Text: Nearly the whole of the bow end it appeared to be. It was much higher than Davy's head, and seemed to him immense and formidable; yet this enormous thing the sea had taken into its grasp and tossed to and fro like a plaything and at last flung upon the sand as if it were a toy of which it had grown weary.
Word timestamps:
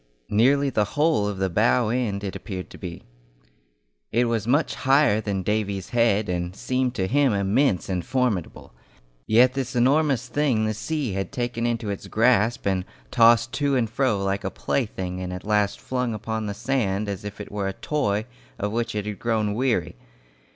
Nearly 0.31 0.71
the 0.71 0.83
whole 0.97 1.27
of 1.27 1.37
the 1.37 1.47
bow 1.47 1.89
end 1.89 2.23
it 2.23 2.35
appeared 2.35 2.71
to 2.71 2.79
be. 2.79 3.03
It 4.11 4.25
was 4.25 4.47
much 4.47 4.73
higher 4.73 5.21
than 5.21 5.43
Davy's 5.43 5.89
head, 5.89 6.27
and 6.27 6.55
seemed 6.55 6.95
to 6.95 7.05
him 7.05 7.33
immense 7.33 7.87
and 7.87 8.03
formidable; 8.03 8.73
yet 9.27 9.53
this 9.53 9.75
enormous 9.75 10.27
thing 10.27 10.65
the 10.65 10.73
sea 10.73 11.11
had 11.13 11.31
taken 11.31 11.67
into 11.67 11.91
its 11.91 12.07
grasp 12.07 12.65
and 12.65 12.83
tossed 13.11 13.51
to 13.53 13.75
and 13.75 13.91
fro 13.91 14.23
like 14.23 14.43
a 14.43 14.49
plaything 14.49 15.21
and 15.21 15.31
at 15.31 15.45
last 15.45 15.79
flung 15.79 16.15
upon 16.15 16.47
the 16.47 16.55
sand 16.55 17.07
as 17.07 17.23
if 17.23 17.39
it 17.39 17.51
were 17.51 17.67
a 17.67 17.73
toy 17.73 18.25
of 18.57 18.71
which 18.71 18.95
it 18.95 19.05
had 19.05 19.19
grown 19.19 19.53
weary. 19.53 19.93